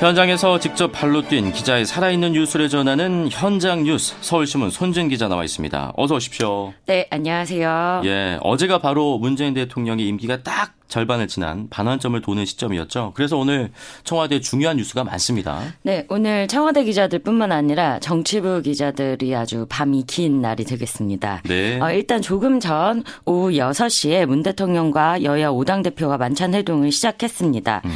[0.00, 5.92] 현장에서 직접 발로 뛴 기자의 살아있는 뉴스를 전하는 현장 뉴스 서울신문 손진 기자 나와 있습니다.
[5.94, 6.72] 어서 오십시오.
[6.86, 8.00] 네, 안녕하세요.
[8.06, 13.12] 예, 어제가 바로 문재인 대통령의 임기가 딱 절반을 지난 반환점을 도는 시점이었죠.
[13.14, 13.70] 그래서 오늘
[14.02, 15.60] 청와대 중요한 뉴스가 많습니다.
[15.82, 21.42] 네, 오늘 청와대 기자들뿐만 아니라 정치부 기자들이 아주 밤이 긴 날이 되겠습니다.
[21.44, 21.78] 네.
[21.80, 27.82] 어, 일단 조금 전 오후 6시에 문 대통령과 여야 5당 대표가 만찬 회동을 시작했습니다.
[27.84, 27.90] 음.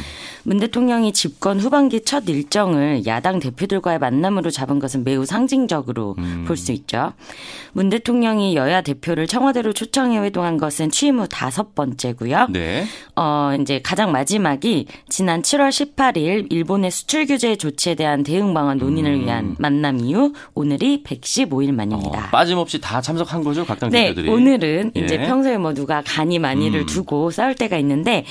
[0.45, 6.45] 문 대통령이 집권 후반기 첫 일정을 야당 대표들과의 만남으로 잡은 것은 매우 상징적으로 음.
[6.47, 7.13] 볼수 있죠.
[7.73, 12.47] 문 대통령이 여야 대표를 청와대로 초청해 회동한 것은 취임 후 다섯 번째고요.
[12.51, 12.85] 네.
[13.15, 19.15] 어, 이제 가장 마지막이 지난 7월 18일 일본의 수출 규제 조치에 대한 대응 방안 논의를
[19.15, 19.21] 음.
[19.21, 22.19] 위한 만남 이후 오늘이 115일 만입니다.
[22.19, 24.29] 어, 빠짐없이 다 참석한 거죠, 각당 네, 대표들이.
[24.29, 24.99] 오늘은 예.
[25.01, 26.85] 이제 평소에 뭐 누가 간이 많이를 음.
[26.85, 28.25] 두고 싸울 때가 있는데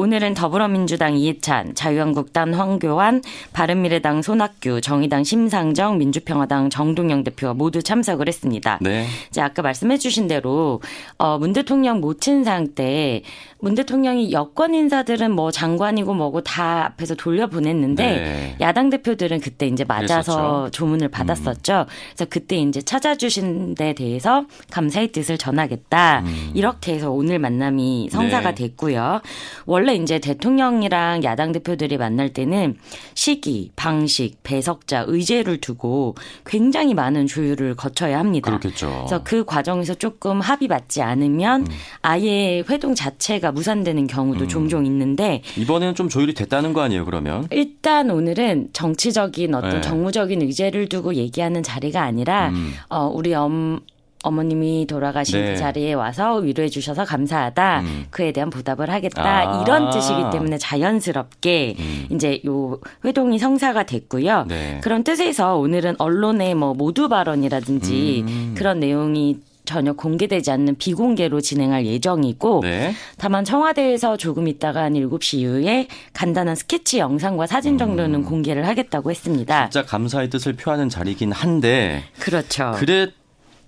[0.00, 3.20] 오늘은 더불어민주당 이해찬, 자유한국당 황교안,
[3.52, 8.78] 바른미래당 손학규, 정의당 심상정, 민주평화당 정동영 대표가 모두 참석을 했습니다.
[8.80, 9.04] 네.
[9.28, 10.80] 이제 아까 말씀해주신 대로
[11.18, 13.22] 어, 문 대통령 모친상 때
[13.62, 18.56] 문 대통령이 여권 인사들은 뭐 장관이고 뭐고 다 앞에서 돌려보냈는데 네.
[18.60, 20.68] 야당 대표들은 그때 이제 맞아서 그랬었죠.
[20.72, 21.10] 조문을 음.
[21.10, 21.86] 받았었죠.
[21.88, 21.92] 음.
[22.14, 26.20] 그래서 그때 이제 찾아주신 데 대해서 감사의 뜻을 전하겠다.
[26.20, 26.50] 음.
[26.54, 28.66] 이렇게 해서 오늘 만남이 성사가 네.
[28.66, 29.20] 됐고요.
[29.66, 32.76] 원래 원래 이제 대통령이랑 야당 대표들이 만날 때는
[33.14, 36.14] 시기, 방식, 배석자, 의제를 두고
[36.46, 38.50] 굉장히 많은 조율을 거쳐야 합니다.
[38.50, 39.04] 그렇겠죠.
[39.06, 41.66] 그래서 그 과정에서 조금 합의 맞지 않으면 음.
[42.02, 44.48] 아예 회동 자체가 무산되는 경우도 음.
[44.48, 47.48] 종종 있는데 이번에는 좀 조율이 됐다는 거 아니에요, 그러면?
[47.50, 49.80] 일단 오늘은 정치적인 어떤 네.
[49.80, 52.72] 정무적인 의제를 두고 얘기하는 자리가 아니라 음.
[52.88, 53.80] 어 우리 엄
[54.22, 55.52] 어머님이 돌아가신 그 네.
[55.52, 57.80] 그 자리에 와서 위로해 주셔서 감사하다.
[57.80, 58.06] 음.
[58.10, 59.22] 그에 대한 보답을 하겠다.
[59.22, 59.62] 아.
[59.62, 62.06] 이런 뜻이기 때문에 자연스럽게 음.
[62.10, 64.44] 이제 요 회동이 성사가 됐고요.
[64.48, 64.80] 네.
[64.82, 68.54] 그런 뜻에서 오늘은 언론의 뭐 모두 발언이라든지 음.
[68.56, 69.38] 그런 내용이
[69.70, 72.92] 전혀 공개되지 않는 비공개로 진행할 예정이고 네.
[73.18, 78.24] 다만 청와대에서 조금 있다가 한 7시 이후에 간단한 스케치 영상과 사진 정도는 음.
[78.24, 79.68] 공개를 하겠다고 했습니다.
[79.70, 82.72] 진짜 감사의 뜻을 표하는 자리긴 한데 그렇죠.
[82.76, 83.12] 그래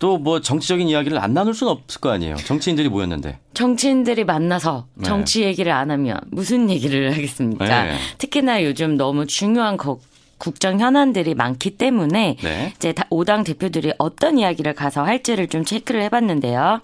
[0.02, 2.34] 또 뭐 정치적인 이야기를 안 나눌 수는 없을 거 아니에요.
[2.36, 3.38] 정치인들이 모였는데.
[3.54, 5.04] 정치인들이 만나서 네.
[5.04, 5.46] 정치 네.
[5.46, 7.84] 얘기를 안 하면 무슨 얘기를 하겠습니까?
[7.84, 7.96] 네.
[8.18, 10.00] 특히나 요즘 너무 중요한 거,
[10.38, 12.72] 국정 현안들이 많기 때문에 네.
[12.76, 16.80] 이제 5당 대표들이 어떤 이야기를 가서 할지를 좀 체크를 해봤는데요.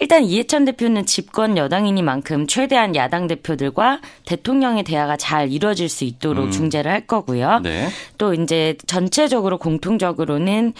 [0.00, 6.50] 일단 이해찬 대표는 집권 여당이니만큼 최대한 야당 대표들과 대통령의 대화가 잘 이루어질 수 있도록 음.
[6.50, 7.60] 중재를 할 거고요.
[7.62, 7.88] 네.
[8.16, 10.72] 또 이제 전체적으로 공통적으로는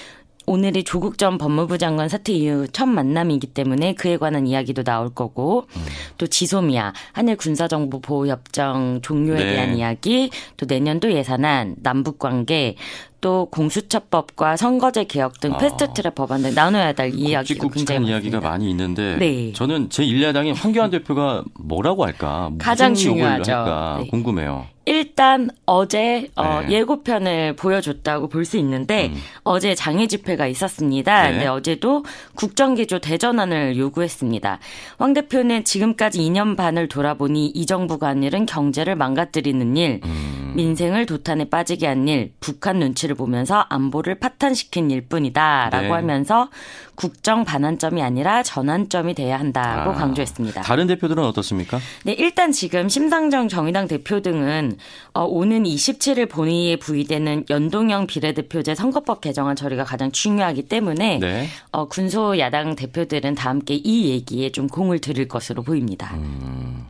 [0.46, 5.66] 오늘이 조국 전 법무부 장관 사퇴 이후 첫 만남이기 때문에 그에 관한 이야기도 나올 거고
[5.76, 5.82] 음.
[6.18, 9.52] 또 지소미아 한일 군사정보 보호 협정 종료에 네.
[9.52, 12.76] 대한 이야기 또 내년도 예산안 남북 관계
[13.20, 15.58] 또 공수처법과 선거제 개혁 등 아.
[15.58, 19.52] 패스트트랙 법안 등 나눠야 될 이야기가 굉장히 이야기가 많이 있는데 네.
[19.52, 23.98] 저는 제 1야당의 황교안 대표가 뭐라고 할까 가장 중요하죠.
[24.00, 24.08] 네.
[24.08, 24.66] 궁금해요.
[24.88, 26.76] 일단 어제 어, 네.
[26.76, 29.16] 예고편을 보여줬다고 볼 수 있는데 음.
[29.42, 31.24] 어제 장애 집회가 있었습니다.
[31.24, 31.30] 네.
[31.32, 32.04] 근데 어제도
[32.36, 34.60] 국정기조 대전환을 요구했습니다.
[34.98, 40.52] 황 대표는 지금까지 2년 반을 돌아보니 이 정부가 한 일은 경제를 망가뜨리는 일, 음.
[40.54, 45.90] 민생을 도탄에 빠지게 한 일, 북한 눈치 를 보면서 안보를 파탄시킨 일뿐이다라고 네.
[45.92, 46.48] 하면서
[46.94, 49.94] 국정 반환점이 아니라 전환점이 돼야 한다고 아.
[49.94, 50.62] 강조했습니다.
[50.62, 51.78] 다른 대표들은 어떻습니까?
[52.04, 54.76] 네, 일단 지금 심상정 정의당 대표 등은
[55.14, 61.48] 어, 오는 27일 본회의에 부의되는 연동형 비례대표제 선거법 개정안 처리가 가장 중요하기 때문에 네.
[61.70, 66.14] 어, 군소 야당 대표들은 다 함께 이 얘기에 좀 공을 들일 것으로 보입니다.
[66.14, 66.86] 음.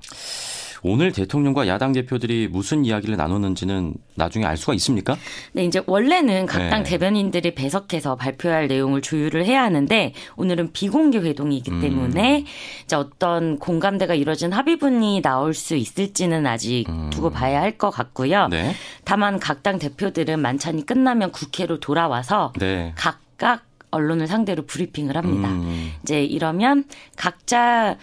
[0.88, 5.16] 오늘 대통령과 야당 대표들이 무슨 이야기를 나누는지는 나중에 알 수가 있습니까?
[5.52, 6.90] 네, 이제 원래는 각당 네.
[6.90, 11.80] 대변인들이 배석해서 발표할 내용을 조율을 해야 하는데 오늘은 비공개 회동이기 음.
[11.80, 12.44] 때문에
[12.84, 17.10] 이제 어떤 공감대가 이루어진 합의문이 나올 수 있을지는 아직 음.
[17.10, 18.48] 두고 봐야 할 것 같고요.
[18.48, 18.72] 네.
[19.04, 22.92] 다만 각 당 대표들은 만찬이 끝나면 국회로 돌아와서 네.
[22.96, 25.48] 각각 언론을 상대로 브리핑을 합니다.
[25.48, 25.92] 음.
[26.02, 26.84] 이제 이러면
[27.16, 27.96] 각자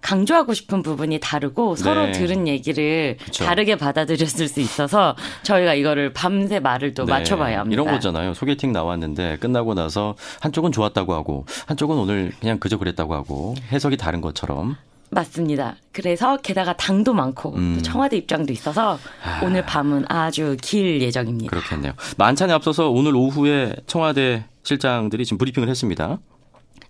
[0.00, 1.82] 강조하고 싶은 부분이 다르고 네.
[1.82, 3.44] 서로 들은 얘기를 그쵸.
[3.44, 7.12] 다르게 받아들였을 수 있어서 저희가 이거를 밤새 말을 또 네.
[7.12, 7.74] 맞춰봐야 합니다.
[7.82, 8.34] 이런 거잖아요.
[8.34, 14.20] 소개팅 나왔는데 끝나고 나서 한쪽은 좋았다고 하고 한쪽은 오늘 그냥 그저 그랬다고 하고 해석이 다른
[14.20, 14.76] 것처럼.
[15.10, 15.76] 맞습니다.
[15.92, 17.80] 그래서 게다가 당도 많고 음.
[17.82, 19.40] 청와대 입장도 있어서 아.
[19.44, 21.50] 오늘 밤은 아주 길 예정입니다.
[21.50, 21.92] 그렇겠네요.
[22.16, 26.18] 만찬에 앞서서 오늘 오후에 청와대 실장들이 지금 브리핑을 했습니다.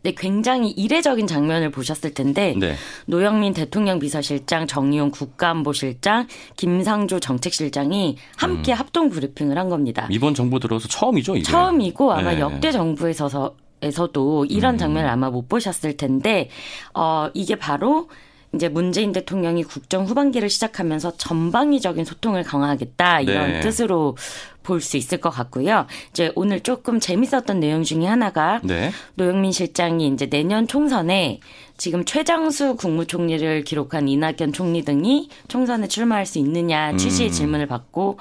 [0.07, 2.77] 네, 굉장히 이례적인 장면을 보셨을 텐데 네.
[3.07, 8.79] 노영민 대통령 비서실장, 정의용 국가안보실장, 김상조 정책실장이 함께 음.
[8.79, 10.07] 합동 브리핑을 한 겁니다.
[10.09, 11.43] 이번 정부 들어서 처음이죠, 이게.
[11.43, 12.41] 처음이고 아마 네.
[12.41, 14.79] 역대 정부에서 에서도 이런 음.
[14.79, 16.49] 장면을 아마 못 보셨을 텐데
[16.95, 18.09] 어 이게 바로
[18.57, 23.61] 이제 문재인 대통령이 국정 후반기를 시작하면서 전방위적인 소통을 강화하겠다 이런 네.
[23.61, 24.17] 뜻으로
[24.63, 25.87] 볼 수 있을 것 같고요.
[26.11, 28.91] 이제 오늘 조금 재밌었던 내용 중에 하나가 네.
[29.15, 31.39] 노영민 실장이 이제 내년 총선에
[31.77, 37.33] 지금 최장수 국무총리를 기록한 이낙연 총리 등이 총선에 출마할 수 있느냐 취지의 음.
[37.33, 38.19] 질문을 받고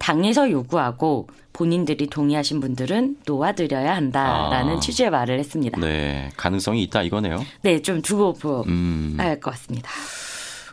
[0.00, 4.80] 당에서 요구하고 본인들이 동의하신 분들은 놓아드려야 한다라는 아.
[4.80, 5.78] 취지의 말을 했습니다.
[5.78, 7.44] 네, 가능성이 있다 이거네요.
[7.62, 9.14] 네, 좀 두고 봐야 음.
[9.18, 9.90] 할것 같습니다.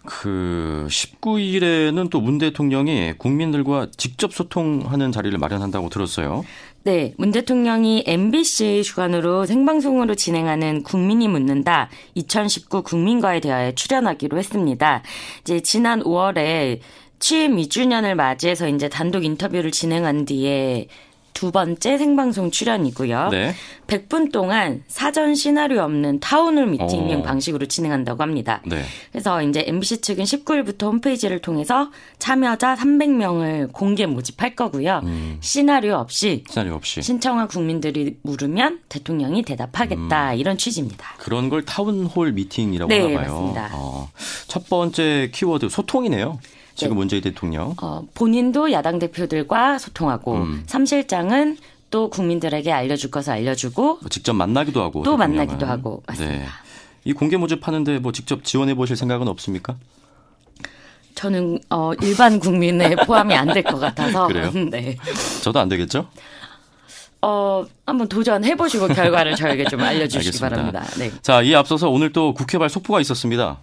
[0.06, 6.46] 그 19일에는 또 문 대통령이 국민들과 직접 소통하는 자리를 마련한다고 들었어요.
[6.84, 15.04] 네, 문 대통령이 MBC 주관으로 생방송으로 진행하는 국민이 묻는다 2019 국민과의 대화에 출연하기로 했습니다.
[15.42, 16.80] 이제 지난 5월에
[17.20, 20.88] 취임 2주년을 맞이해서 이제 단독 인터뷰를 진행한 뒤에
[21.38, 23.30] 두 번째 생방송 출연이고요.
[23.30, 23.54] 네.
[23.86, 27.22] 100분 동안 사전 시나리오 없는 town hall meeting 어.
[27.22, 28.64] 방식으로 진행한다고 합니다.
[28.66, 28.82] 네.
[29.12, 35.02] 그래서 이제 MBC 측은 19일부터 홈페이지를 통해서 참여자 300명을 공개 모집할 거고요.
[35.04, 35.38] 음.
[35.40, 40.38] 시나리오 없이 시나리오 없이 신청한 국민들이 물으면 대통령이 대답하겠다 음.
[40.40, 41.06] 이런 취지입니다.
[41.20, 43.34] 그런 걸 town hall meeting이라고 네, 하나 봐요.
[43.34, 43.70] 맞습니다.
[43.76, 44.10] 어.
[44.48, 46.40] 첫 번째 키워드 소통이네요.
[46.78, 46.98] 지금 네.
[47.00, 47.74] 문재인 대통령.
[47.82, 50.64] 어, 본인도 야당 대표들과 소통하고 음.
[50.68, 51.58] 3실장은
[51.90, 55.36] 또 국민들에게 알려줄 것을 알려주고 뭐 직접 만나기도 하고 또 대통령은.
[55.36, 56.38] 만나기도 하고 맞습니다.
[56.38, 56.46] 네.
[57.04, 59.76] 이 공개 모집하는데 뭐 직접 지원해 보실 생각은 없습니까?
[61.16, 64.52] 저는 어, 일반 국민에 포함이 안 될 것 같아서 그래요?
[64.70, 64.98] 네.
[65.42, 66.08] 저도 안 되겠죠?
[67.24, 70.84] 어, 한번 도전해 보시고 결과를 저에게 좀 알려 주시기 바랍니다.
[71.00, 71.12] 네.
[71.24, 73.58] 자, 이 앞서서 오늘 또 국회 발 속보가 있었습니다.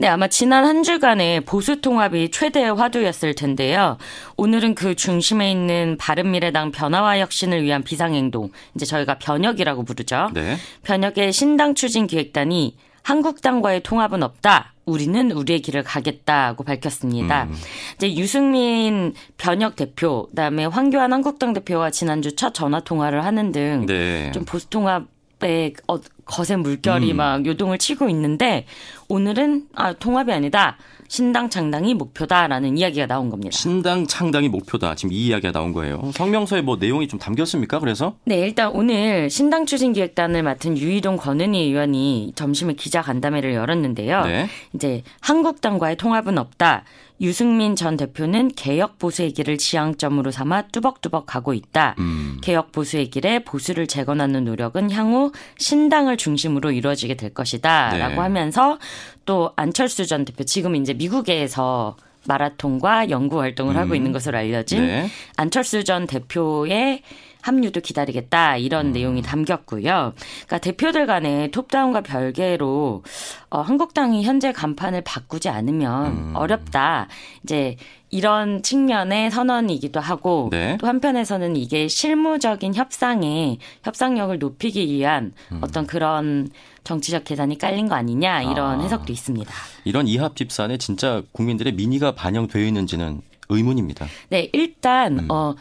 [0.00, 3.98] 네, 아마 지난 한 주간의 보수 통합이 최대의 화두였을 텐데요.
[4.36, 10.30] 오늘은 그 중심에 있는 바른미래당 변화와 혁신을 위한 비상행동, 이제 저희가 변혁이라고 부르죠.
[10.34, 10.56] 네.
[10.84, 14.72] 변혁의 신당 추진 기획단이 한국당과의 통합은 없다.
[14.84, 17.44] 우리는 우리의 길을 가겠다고 밝혔습니다.
[17.44, 17.54] 음.
[17.96, 24.30] 이제 유승민 변혁 대표, 그다음에 황교안 한국당 대표와 지난주 첫 전화 통화를 하는 등좀 네.
[24.46, 27.16] 보수 통합의 어, 거센 물결이 음.
[27.16, 28.66] 막 요동을 치고 있는데
[29.08, 30.76] 오늘은 아 통합이 아니다.
[31.08, 33.50] 신당 창당이 목표다라는 이야기가 나온 겁니다.
[33.56, 34.94] 신당 창당이 목표다.
[34.94, 36.10] 지금 이 이야기가 나온 거예요.
[36.12, 37.80] 성명서에 뭐 내용이 좀 담겼습니까?
[37.80, 38.16] 그래서?
[38.26, 44.24] 네, 일단 오늘 신당 추진기획단을 맡은 유희동 권은희 의원이 점심에 기자 간담회를 열었는데요.
[44.26, 44.48] 네.
[44.74, 46.84] 이제 한국당과의 통합은 없다.
[47.20, 51.96] 유승민 전 대표는 개혁 보수의 길을 지향점으로 삼아 뚜벅뚜벅 가고 있다.
[51.98, 52.38] 음.
[52.42, 58.20] 개혁 보수의 길에 보수를 재건하는 노력은 향후 신당을 중심으로 이루어지게 될 것이다라고 네.
[58.20, 58.78] 하면서
[59.24, 63.80] 또 안철수 전 대표 지금 이제 미국에서 마라톤과 연구 활동을 음.
[63.80, 65.08] 하고 있는 것으로 알려진 네.
[65.36, 67.02] 안철수 전 대표의
[67.42, 68.92] 합류도 기다리겠다 이런 음.
[68.92, 69.82] 내용이 담겼고요.
[69.82, 73.02] 그러니까 대표들 간에 톱다운과 별개로
[73.50, 76.32] 어, 한국당이 현재 간판을 바꾸지 않으면 음.
[76.36, 77.08] 어렵다.
[77.42, 77.76] 이제
[78.10, 80.78] 이런 측면의 선언이기도 하고 네.
[80.80, 85.60] 또 한편에서는 이게 실무적인 협상에 협상력을 높이기 위한 음.
[85.62, 86.48] 어떤 그런
[86.84, 88.82] 정치적 계산이 깔린 거 아니냐 이런 아.
[88.82, 89.52] 해석도 있습니다.
[89.84, 93.20] 이런 이합 집산에 진짜 국민들의 민의가 반영되어 있는지는
[93.50, 94.06] 의문입니다.
[94.30, 95.30] 네, 일단 음.
[95.30, 95.54] 어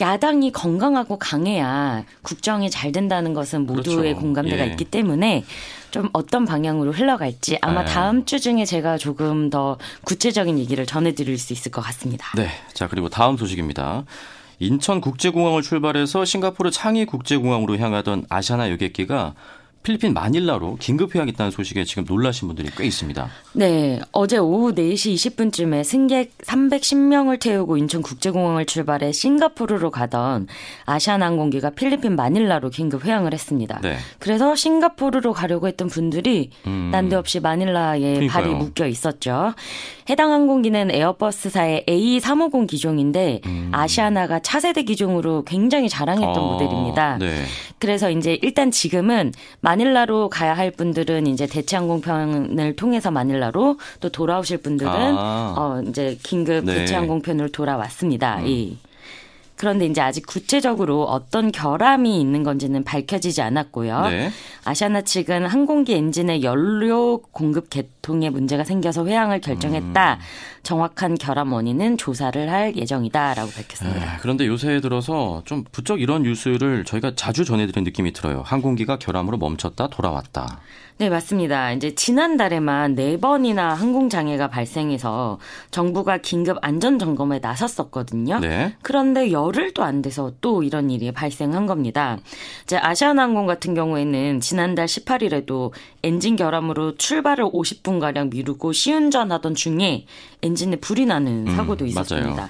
[0.00, 4.20] 야당이 건강하고 강해야 국정이 잘 된다는 것은 모두의 그렇죠.
[4.20, 4.70] 공감대가 예.
[4.70, 5.44] 있기 때문에
[5.90, 7.92] 좀 어떤 방향으로 흘러갈지 아마 네.
[7.92, 12.26] 다음 주 중에 제가 조금 더 구체적인 얘기를 전해드릴 수 있을 것 같습니다.
[12.36, 12.48] 네.
[12.74, 14.04] 자, 그리고 다음 소식입니다.
[14.58, 19.34] 인천국제공항을 출발해서 싱가포르 창의 국제공항으로 향하던 아시아나 여객기가
[19.86, 23.28] 필리핀 마닐라로 긴급 회항했다는 소식에 지금 놀라신 분들이 꽤 있습니다.
[23.52, 24.00] 네.
[24.10, 30.48] 어제 오후 4시 20분쯤에 승객 310명을 태우고 인천국제공항을 출발해 싱가포르로 가던
[30.86, 33.78] 아시아나항공기가 필리핀 마닐라로 긴급 회항을 했습니다.
[33.80, 33.96] 네.
[34.18, 36.88] 그래서 싱가포르로 가려고 했던 분들이 음.
[36.90, 38.28] 난데없이 마닐라에 그러니까요.
[38.28, 39.54] 발이 묶여 있었죠.
[40.10, 43.70] 해당 항공기는 에어버스사의 A350 기종인데 음.
[43.72, 47.18] 아시아나가 차세대 기종으로 굉장히 자랑했던 어, 모델입니다.
[47.18, 47.44] 네.
[47.78, 54.58] 그래서 이제 일단 지금은 마 닐라로 가야 할 분들은 이제 대체항공편을 통해서 마닐라로 또 돌아오실
[54.58, 55.54] 분들은 아.
[55.56, 56.74] 어 이제 긴급 네.
[56.74, 58.38] 대체항공편으로 돌아왔습니다.
[58.40, 58.46] 음.
[58.46, 58.78] 이
[59.56, 64.02] 그런데 이제 아직 구체적으로 어떤 결함이 있는 건지는 밝혀지지 않았고요.
[64.08, 64.30] 네.
[64.64, 70.14] 아시아나 측은 항공기 엔진의 연료 공급 개 통 계통에 문제가 생겨서 회항을 결정했다.
[70.14, 70.18] 음.
[70.62, 73.98] 정확한 결함 원인은 조사를 할 예정이다라고 밝혔습니다.
[73.98, 78.42] 에, 네, 그런데 요새 들어서 좀 부쩍 이런 뉴스를 저희가 자주 전해드린 느낌이 들어요.
[78.44, 80.60] 항공기가 결함으로 멈췄다 돌아왔다.
[80.98, 81.72] 네, 맞습니다.
[81.72, 85.38] 이제 지난달에만 네 번이나 항공 장애가 발생해서
[85.70, 88.38] 정부가 긴급 안전 점검에 나섰었거든요.
[88.38, 88.74] 네.
[88.80, 92.16] 그런데 열흘도 안 돼서 또 이런 일이 발생한 겁니다.
[92.62, 95.70] 이제 아시아나항공 같은 경우에는 지난달 18일에도
[96.02, 100.06] 엔진 결함으로 출발을 50분 가량 미루고 시운전하던 중에
[100.42, 102.28] 엔진에 불이 나는 음, 사고도 음, 있었습니다.
[102.34, 102.48] 맞아요.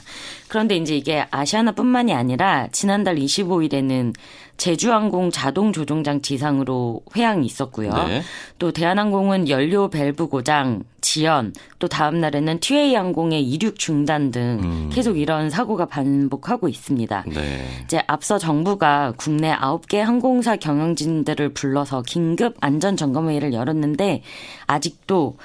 [0.49, 4.15] 그런데 이제 이게 아시아나뿐만이 아니라 지난달 25일에는
[4.57, 7.93] 제주항공 자동 조종 장치 이상으로 회항이 있었고요.
[7.93, 8.23] 네.
[8.59, 14.91] 또 대한항공은 연료 밸브 고장, 지연, 또 다음 날에는 튀웨이 항공의 이륙 중단 등 음.
[14.93, 17.25] 계속 이런 사고가 반복하고 있습니다.
[17.29, 17.67] 네.
[17.85, 24.23] 이제 앞서 정부가 국내 9개 항공사 경영진들을 불러서 긴급 안전 점검 회의를 열었는데
[24.67, 25.37] 아직도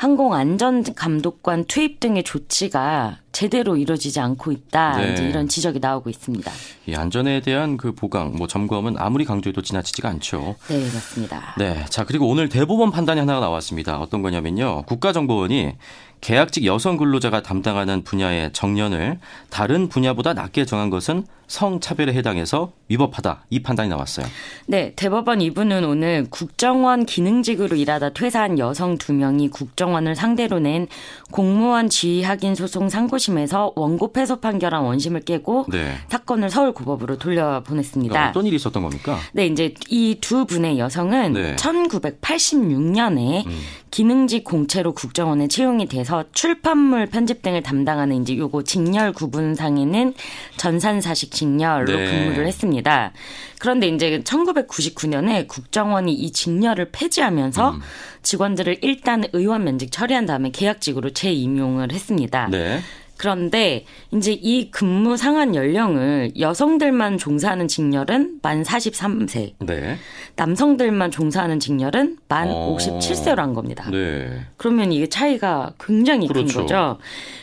[0.00, 4.96] 항공안전감독관 투입 등의 조치가 제대로 이루어지지 않고 있다.
[4.96, 5.12] 네.
[5.12, 6.50] 이제 이런 지적이 나오고 있습니다.
[6.86, 10.56] 이 안전에 대한 그 보강, 뭐 점검은 아무리 강조해도 지나치지가 않죠.
[10.68, 11.54] 네, 맞습니다.
[11.58, 14.00] 네, 자 그리고 오늘 대법원 판단이 하나가 나왔습니다.
[14.00, 15.74] 어떤 거냐면요, 국가정보원이
[16.20, 23.60] 계약직 여성 근로자가 담당하는 분야의 정년을 다른 분야보다 낮게 정한 것은 성차별에 해당해서 위법하다 이
[23.60, 24.24] 판단이 나왔어요.
[24.68, 30.86] 네, 대법원 2부는 오늘 국정원 기능직으로 일하다 퇴사한 여성 두 명이 국정원을 상대로 낸
[31.32, 35.94] 공무원 지휘 확인 소송 상고심에서 원고 패소 판결한 원심을 깨고 네.
[36.08, 38.12] 사건을 서울 고법으로 돌려보냈습니다.
[38.12, 39.18] 그러니까 어떤 일이 있었던 겁니까?
[39.32, 41.56] 네, 이제 이 두 분의 여성은 네.
[41.56, 43.60] 1986년에 음.
[43.90, 50.14] 기능직 공채로 국정원에 채용이 돼서 출판물 편집 등을 담당하는 이제 요거 직렬 구분상에는
[50.56, 52.04] 전산사식 직렬로 네.
[52.04, 53.12] 근무를 했습니다.
[53.58, 57.80] 그런데 이제 1999년에 국정원이 이 직렬을 폐지하면서 음.
[58.22, 62.48] 직원들을 일단 의원 면직 처리한 다음에 계약직으로 재임용을 했습니다.
[62.50, 62.80] 네.
[63.20, 69.52] 그런데 이제 이 근무 상한 연령을 여성들만 종사하는 직렬은 만 43세.
[69.58, 69.98] 네.
[70.36, 72.74] 남성들만 종사하는 직렬은 만 어.
[72.78, 73.90] 57세로 한 겁니다.
[73.90, 74.46] 네.
[74.56, 76.60] 그러면 이게 차이가 굉장히 그렇죠.
[76.60, 76.98] 큰 거죠.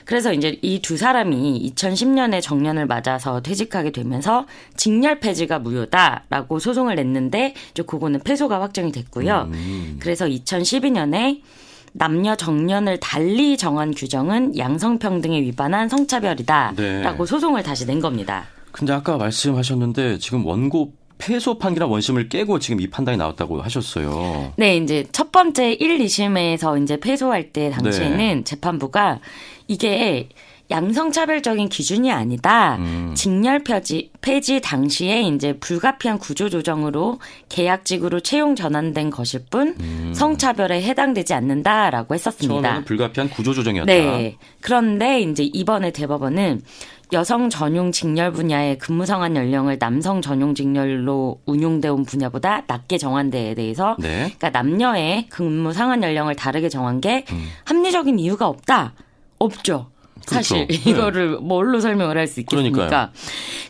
[0.06, 7.54] 그래서 이제 이 두 사람이 2010년에 정년을 맞아서 퇴직하게 되면서 직렬 폐지가 무효다라고 소송을 냈는데
[7.70, 9.48] 이제 그거는 패소가 확정이 됐고요.
[9.54, 9.98] 음.
[10.02, 11.42] 그래서 2012년에
[11.94, 17.26] 남녀 정년을 달리 정한 규정은 양성평등에 위반한 성차별이다라고 네.
[17.26, 18.46] 소송을 다시 낸 겁니다.
[18.72, 24.54] 근데 아까 말씀하셨는데 지금 원고 패소 판결한 원심을 깨고 지금 이 판단이 나왔다고 하셨어요.
[24.56, 28.44] 네, 이제 첫 번째 1, 2심에서 이제 패소할 때 당시에는 네.
[28.44, 29.20] 재판부가
[29.68, 30.30] 이게
[30.70, 32.76] 양성차별적인 기준이 아니다.
[32.76, 33.14] 음.
[33.16, 37.20] 직렬 폐지, 폐지 당시에 이제 불가피한 구조 조정으로
[37.50, 40.14] 계약직으로 채용 전환된 것일 뿐 음.
[40.14, 42.62] 성차별에 해당되지 않는다라고 했었습니다.
[42.62, 43.86] 처음에는 불가피한 구조 조정이었다.
[43.86, 44.36] 네.
[44.62, 46.62] 그런데 이제 이번에 대법원은
[47.14, 53.30] 여성 전용 직렬 분야의 근무 상한 연령을 남성 전용 직렬로 운용돼 온 분야보다 낮게 정한
[53.30, 54.34] 데에 대해서 네.
[54.38, 57.48] 그러니까 남녀의 근무 상한 연령을 다르게 정한 게 음.
[57.64, 58.94] 합리적인 이유가 없다.
[59.40, 59.92] 없죠.
[60.28, 60.90] 사실 그렇죠.
[60.90, 61.38] 이거를 네.
[61.42, 62.76] 뭘로 설명을 할 수 있겠습니까?
[62.76, 63.10] 그러니까요.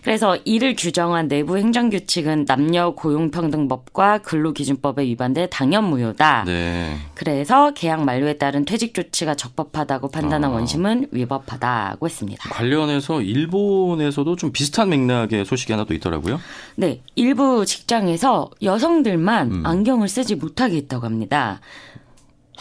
[0.02, 6.44] 그래서 이를 규정한 내부 행정 규칙은 남녀 고용평등법과 근로기준법에 위반돼 당연 무효다.
[6.46, 6.98] 네.
[7.14, 10.54] 그래서 계약 만료에 따른 퇴직 조치가 적법하다고 판단한 아.
[10.56, 12.50] 원심은 위법하다고 했습니다.
[12.50, 16.40] 관련해서 일본에서도 좀 비슷한 맥락의 소식이 하나 또 있더라고요.
[16.76, 19.66] 네, 일부 직장에서 여성들만 음.
[19.66, 21.60] 안경을 쓰지 못하게 했다고 합니다.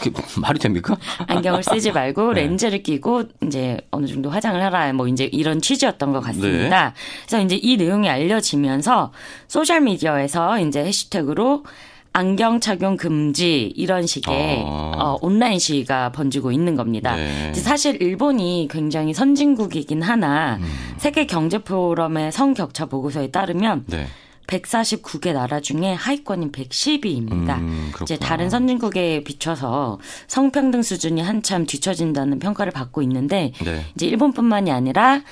[0.01, 0.97] 그 말이 됩니까?
[1.27, 2.43] 안경을 쓰지 말고 네.
[2.43, 6.89] 렌즈를 끼고 이제 어느 정도 화장을 하라 뭐 이제 이런 취지였던 것 같습니다.
[6.89, 6.95] 네.
[7.27, 9.13] 그래서 이제 이 내용이 알려지면서
[9.49, 11.65] 소셜 미디어에서 이제 해시태그로
[12.13, 14.93] 안경 착용 금지 이런 식의 아.
[14.97, 17.15] 어, 온라인 시위가 번지고 있는 겁니다.
[17.15, 17.53] 네.
[17.53, 20.65] 사실 일본이 굉장히 선진국이긴 하나 음.
[20.97, 24.07] 세계 경제 포럼의 성격차 보고서에 따르면 네.
[24.47, 27.59] 149개 나라 중에 하위권인 110위입니다.
[27.59, 29.99] 음, 이제 다른 선진국에 비춰서
[30.29, 33.85] 성평등 수준이 한참 뒤처진다는 평가를 받고 있는데 네.
[33.95, 35.23] 이제 일본뿐만이 아니라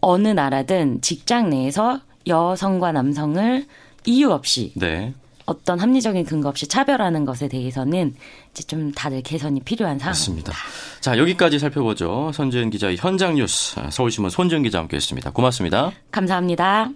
[0.00, 3.66] 어느 나라든 직장 내에서 여성과 남성을
[4.06, 5.14] 이유 없이 네.
[5.46, 8.14] 어떤 합리적인 근거 없이 차별하는 것에 대해서는
[8.50, 10.52] 이제 좀 다들 개선이 필요한 상황입니다.
[11.00, 12.30] 자 여기까지 살펴보죠.
[12.32, 15.32] 선재은 기자의 현장 뉴스 서울신문 손지은 기자 함께했습니다.
[15.32, 15.92] 고맙습니다.
[16.10, 16.90] 감사합니다.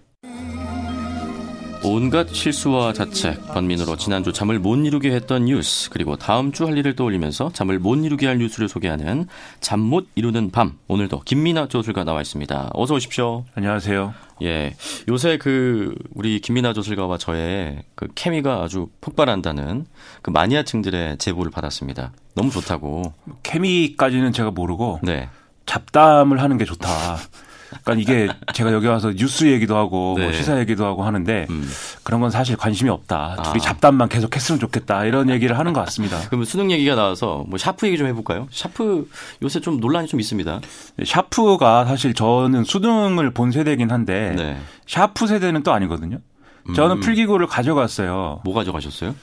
[1.90, 6.94] 온갖 실수와 자책, 번민으로 지난주 잠을 못 이루게 했던 뉴스, 그리고 다음 주 할 일을
[6.94, 9.26] 떠올리면서 잠을 못 이루게 할 뉴스를 소개하는
[9.60, 10.76] 잠 못 이루는 밤.
[10.86, 12.70] 오늘도 김민아 저술가 나와 있습니다.
[12.74, 13.46] 어서 오십시오.
[13.54, 14.12] 안녕하세요.
[14.42, 14.74] 예.
[15.08, 19.86] 요새 그 우리 김민아 저술가와 저의 그 케미가 아주 폭발한다는
[20.20, 22.12] 그 마니아층들의 제보를 받았습니다.
[22.34, 23.14] 너무 좋다고.
[23.42, 25.30] 케미까지는 제가 모르고 네.
[25.64, 27.16] 잡담을 하는 게 좋다.
[27.84, 30.24] 그러니까 이게 제가 여기 와서 뉴스 얘기도 하고 뭐 네.
[30.24, 31.68] 뭐 시사 얘기도 하고 하는데 음.
[32.02, 33.36] 그런 건 사실 관심이 없다.
[33.38, 33.42] 아.
[33.42, 35.04] 둘이 잡담만 계속 했으면 좋겠다.
[35.04, 36.18] 이런 얘기를 하는 것 같습니다.
[36.28, 38.48] 그럼 수능 얘기가 나와서 뭐 샤프 얘기 좀 해볼까요?
[38.50, 39.08] 샤프
[39.42, 40.60] 요새 좀 논란이 좀 있습니다.
[40.96, 44.58] 네, 샤프가 사실 저는 수능을 본 세대긴 한데 네.
[44.86, 46.18] 샤프 세대는 또 아니거든요.
[46.74, 47.00] 저는 음.
[47.00, 48.40] 필기구를 가져갔어요.
[48.44, 49.14] 뭐 가져가셨어요?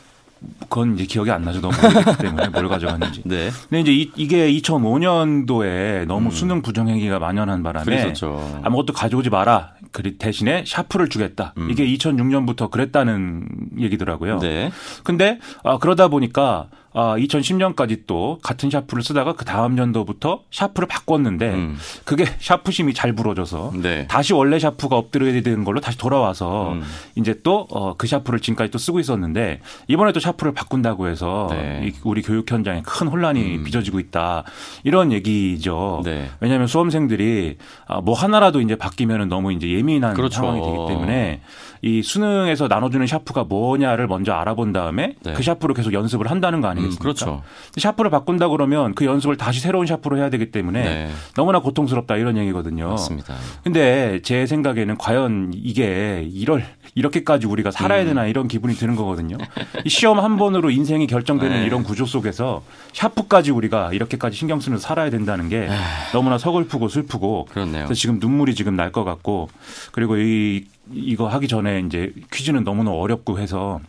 [0.59, 1.61] 그건 이제 기억이 안 나죠.
[1.61, 3.21] 너무 오래됐기 때문에 뭘 가져갔는지.
[3.25, 3.49] 네.
[3.69, 6.31] 근데 이제 이, 이게 2005년도에 너무 음.
[6.31, 8.61] 수능 부정행위가 만연한 바람에 그랬었죠.
[8.63, 9.73] 아무것도 가져오지 마라.
[9.91, 11.53] 그 대신에 샤프를 주겠다.
[11.57, 11.69] 음.
[11.69, 13.47] 이게 2006년부터 그랬다는
[13.79, 14.39] 얘기더라고요.
[14.39, 14.71] 네.
[15.03, 21.53] 근데 아, 그러다 보니까 아, 2010년까지 또 같은 샤프를 쓰다가 그 다음 년도부터 샤프를 바꿨는데
[21.53, 21.77] 음.
[22.05, 24.07] 그게 샤프 심이 잘 부러져서 네.
[24.07, 26.83] 다시 원래 샤프가 엎드려야 되는 걸로 다시 돌아와서 음.
[27.15, 29.59] 이제 또 그 어, 샤프를 지금까지 또 쓰고 있었는데
[29.89, 31.91] 이번에 또 샤프를 바꾼다고 해서 네.
[32.03, 33.63] 우리 교육 현장에 큰 혼란이 음.
[33.65, 34.45] 빚어지고 있다
[34.85, 36.01] 이런 얘기죠.
[36.05, 36.29] 네.
[36.39, 40.35] 왜냐하면 수험생들이 아, 뭐 하나라도 이제 바뀌면 너무 이제 예민한 그렇죠.
[40.35, 41.41] 상황이 되기 때문에
[41.81, 45.33] 이 수능에서 나눠주는 샤프가 뭐냐를 먼저 알아본 다음에 네.
[45.33, 46.99] 그 샤프로 계속 연습을 한다는 거 아니겠습니까?
[46.99, 47.43] 음, 그렇죠.
[47.77, 51.09] 샤프를 바꾼다 그러면 그 연습을 다시 새로운 샤프로 해야 되기 때문에 네.
[51.35, 52.89] 너무나 고통스럽다 이런 얘기거든요.
[52.89, 53.35] 맞습니다.
[53.63, 56.65] 근데 제 생각에는 과연 이게 이럴
[56.95, 58.07] 이렇게까지 우리가 살아야 음.
[58.07, 59.37] 되나 이런 기분이 드는 거거든요.
[59.83, 61.65] 이 시험 한 번으로 인생이 결정되는 네.
[61.65, 62.63] 이런 구조 속에서
[62.93, 65.67] 샤프까지 우리가 이렇게까지 신경 쓰면서 살아야 된다는 게
[66.13, 67.85] 너무나 서글프고 슬프고 그렇네요.
[67.85, 69.49] 그래서 지금 눈물이 지금 날 것 같고
[69.91, 73.79] 그리고 이 이거 하기 전에 이제 퀴즈는 너무나 어렵고 해서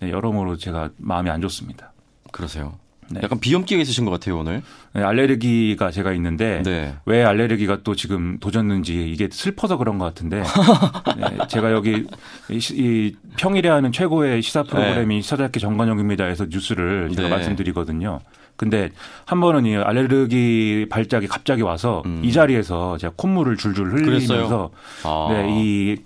[0.00, 1.92] 네, 여러모로 제가 마음이 안 좋습니다.
[2.32, 2.78] 그러세요.
[3.10, 3.20] 네.
[3.24, 4.62] 약간 비염기가 있으신 것 같아요 오늘.
[4.92, 6.94] 네, 알레르기가 제가 있는데 네.
[7.06, 10.42] 왜 알레르기가 또 지금 도졌는지 이게 슬퍼서 그런 것 같은데
[11.18, 12.06] 네, 제가 여기
[12.48, 15.20] 이, 이, 평일에 하는 최고의 시사 프로그램이 네.
[15.22, 17.34] 시사대학교 정관영입니다에서 뉴스를 제가 네.
[17.34, 18.20] 말씀드리거든요.
[18.56, 18.90] 근데
[19.24, 22.20] 한 번은 이 알레르기 발작이 갑자기 와서 음.
[22.22, 24.70] 이 자리에서 제가 콧물을 줄줄 흘리면서
[25.02, 25.28] 아.
[25.30, 25.96] 네, 이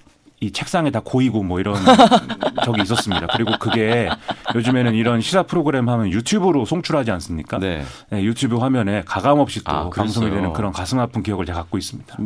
[0.40, 1.76] 이 책상에 다 고이고 뭐 이런
[2.64, 3.28] 적이 있었습니다.
[3.32, 4.08] 그리고 그게
[4.54, 7.58] 요즘에는 이런 시사 프로그램 하면 유튜브로 송출하지 않습니까?
[7.58, 7.84] 네.
[8.10, 11.78] 네 유튜브 화면에 가감 없이 또 아, 방송이 되는 그런 가슴 아픈 기억을 제가 갖고
[11.78, 12.16] 있습니다.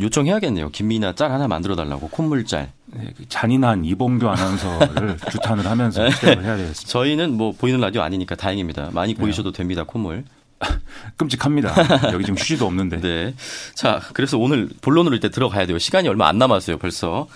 [0.00, 0.70] 요청해야겠네요.
[0.70, 2.72] 김미나 짤 하나 만들어 달라고 콧물 짤.
[2.86, 6.10] 네, 그 잔인한 이봉규 아나운서를 주탄을 하면서 네.
[6.10, 6.90] 시작을 해야 되겠습니다.
[6.90, 8.90] 저희는 뭐 보이는 라디오 아니니까 다행입니다.
[8.92, 9.20] 많이 네.
[9.20, 9.84] 보이셔도 됩니다.
[9.86, 10.24] 콧물.
[11.16, 12.12] 끔찍합니다.
[12.12, 13.00] 여기 지금 휴지도 없는데.
[13.00, 13.34] 네.
[13.74, 15.78] 자, 그래서 오늘 본론으로 이제 들어가야 돼요.
[15.78, 17.28] 시간이 얼마 안 남았어요, 벌써.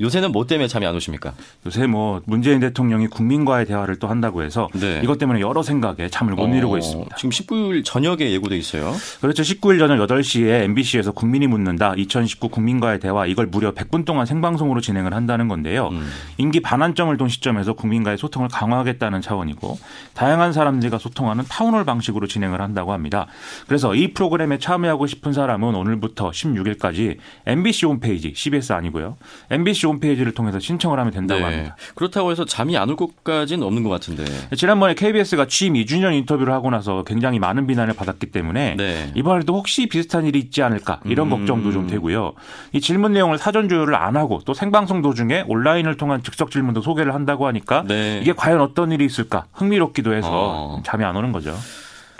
[0.00, 1.34] 요새는 뭐 때문에 잠이 안 오십니까?
[1.66, 5.00] 요새 뭐 문재인 대통령이 국민과의 대화를 또 한다고 해서 네.
[5.04, 7.16] 이것 때문에 여러 생각에 잠을 못 어, 이루고 있습니다.
[7.16, 8.92] 지금 19일 저녁에 예고돼 있어요.
[9.20, 9.42] 그렇죠.
[9.42, 15.14] 19일 저녁 8시에 MBC에서 국민이 묻는다 2019 국민과의 대화 이걸 무려 100분 동안 생방송으로 진행을
[15.14, 15.88] 한다는 건데요.
[15.88, 16.10] 음.
[16.38, 19.78] 임기 반환점을 돈 시점에서 국민과의 소통을 강화하겠다는 차원이고
[20.14, 23.26] 다양한 사람들과 소통하는 town hall 방식으로 진행을 한다고 합니다.
[23.66, 29.16] 그래서 이 프로그램에 참여하고 싶은 사람은 오늘부터 16일까지 MBC 홈페이지 CBS 아니고요.
[29.50, 31.46] MBC MBC 홈페이지를 통해서 신청을 하면 된다고 네.
[31.46, 31.76] 합니다.
[31.94, 34.24] 그렇다고 해서 잠이 안 올 것까지는 없는 것 같은데.
[34.56, 39.10] 지난번에 KBS가 취임 2주년 인터뷰를 하고 나서 굉장히 많은 비난을 받았기 때문에 네.
[39.14, 41.30] 이번에도 혹시 비슷한 일이 있지 않을까 이런 음.
[41.30, 42.32] 걱정도 좀 되고요.
[42.72, 47.14] 이 질문 내용을 사전 조율을 안 하고 또 생방송 도중에 온라인을 통한 즉석 질문도 소개를
[47.14, 48.20] 한다고 하니까 네.
[48.22, 50.82] 이게 과연 어떤 일이 있을까 흥미롭기도 해서 어.
[50.84, 51.54] 잠이 안 오는 거죠.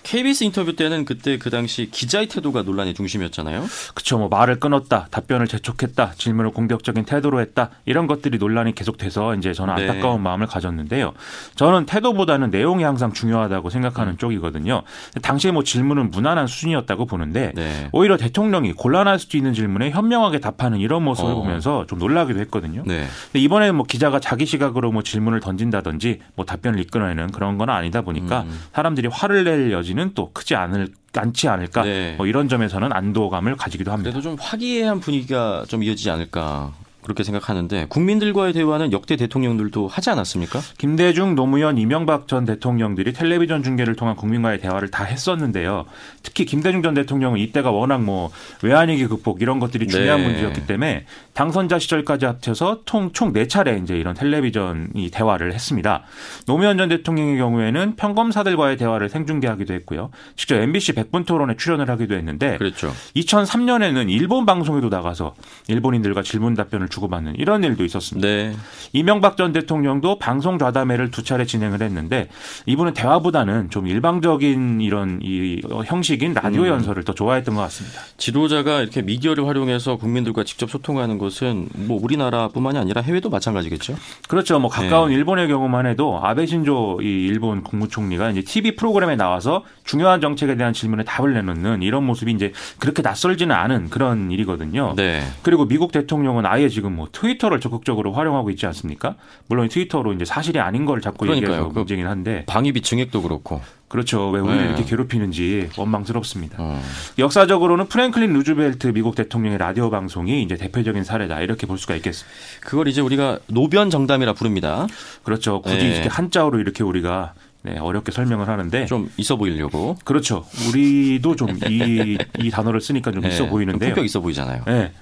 [0.04, 3.64] KBS 인터뷰 때는 그때 그 당시 기자의 태도가 논란의 중심이었잖아요.
[3.94, 4.18] 그렇죠.
[4.18, 9.74] 뭐 말을 끊었다, 답변을 재촉했다, 질문을 공격적인 태도로 했다 이런 것들이 논란이 계속돼서 이제 저는
[9.74, 9.88] 네.
[9.88, 10.22] 안타까운 네.
[10.24, 11.14] 마음을 가졌는데요.
[11.56, 14.16] 저는 태도보다는 내용이 항상 중요하다고 생각하는 음.
[14.18, 14.82] 쪽이거든요.
[15.22, 17.88] 당시에 뭐 질문은 무난한 수준이었다고 보는데 네.
[17.92, 21.34] 오히려 대통령이 곤란할 수도 있는 질문에 현명하게 답하는 이런 모습을 어.
[21.36, 22.82] 보면서 좀 놀라기도 했거든요.
[22.86, 23.06] 네.
[23.32, 28.02] 근데 이번에는 뭐 기자가 자기 시각으로 뭐 질문을 던진다든지 뭐 답변을 이끌어내는 그런 건 아니다
[28.02, 28.60] 보니까 음.
[28.74, 32.14] 사람들이 화를 낼 여지 여지는 또 크지 않을 않지 않을까 네.
[32.16, 34.10] 뭐 이런 점에서는 안도감을 가지기도 합니다.
[34.10, 36.72] 그래도 좀 화기애애한 분위기가 좀 이어지지 않을까
[37.04, 40.60] 그렇게 생각하는데 국민들과의 대화는 역대 대통령들도 하지 않았습니까?
[40.78, 45.84] 김대중, 노무현, 이명박 전 대통령들이 텔레비전 중계를 통한 국민과의 대화를 다 했었는데요.
[46.22, 48.30] 특히 김대중 전 대통령은 이때가 워낙 뭐
[48.62, 50.28] 외환위기 극복 이런 것들이 중요한 네.
[50.28, 56.04] 문제였기 때문에 당선자 시절까지 합쳐서 총총 네 차례 이제 이런 텔레비전 이 대화를 했습니다.
[56.46, 60.10] 노무현 전 대통령의 경우에는 평검사들과의 대화를 생중계하기도 했고요.
[60.36, 62.92] 직접 MBC 100분 토론에 출연을 하기도 했는데 그렇죠.
[63.16, 65.34] 2003년에는 일본 방송에도 나가서
[65.68, 68.26] 일본인들과 질문 답변을 주고받는 이런 일도 있었습니다.
[68.26, 68.54] 네.
[68.92, 72.28] 이명박 전 대통령도 방송 좌담회를 두 차례 진행을 했는데
[72.66, 76.68] 이분은 대화보다는 좀 일방적인 이런 이 형식인 라디오 음.
[76.68, 78.00] 연설을 더 좋아했던 것 같습니다.
[78.16, 83.96] 지도자가 이렇게 미디어를 활용해서 국민들과 직접 소통하는 것은 뭐 우리나라뿐만이 아니라 해외도 마찬가지겠죠.
[84.28, 84.58] 그렇죠.
[84.58, 85.16] 뭐 가까운 네.
[85.16, 90.72] 일본의 경우만 해도 아베 신조 이 일본 국무총리가 이제 TV 프로그램에 나와서 중요한 정책에 대한
[90.72, 94.94] 질문에 답을 내놓는 이런 모습이 이제 그렇게 낯설지는 않은 그런 일이거든요.
[94.96, 95.22] 네.
[95.42, 99.16] 그리고 미국 대통령은 아예 지금 뭐 트위터를 적극적으로 활용하고 있지 않습니까?
[99.48, 101.52] 물론 트위터로 이제 사실이 아닌 걸 자꾸 그러니까요.
[101.52, 104.28] 얘기해서 그 문제긴 한데 방위비 증액도 그렇고 그렇죠.
[104.30, 104.68] 왜 우리를 네.
[104.70, 106.56] 이렇게 괴롭히는지 원망스럽습니다.
[106.58, 106.82] 어.
[107.16, 112.36] 역사적으로는 프랭클린 루즈벨트 미국 대통령의 라디오 방송이 이제 대표적인 사례다 이렇게 볼 수가 있겠습니다.
[112.60, 114.88] 그걸 이제 우리가 노변 정담이라 부릅니다.
[115.22, 115.62] 그렇죠.
[115.62, 115.92] 굳이 네.
[115.92, 119.96] 이렇게 한자어로 이렇게 우리가 네, 어렵게 설명을 하는데 좀 있어 보이려고.
[120.04, 120.44] 그렇죠.
[120.68, 123.88] 우리도 좀 이 이 단어를 쓰니까 좀 네, 있어 보이는데요.
[123.90, 124.62] 품격 있어 보이잖아요.
[124.66, 124.92] 네.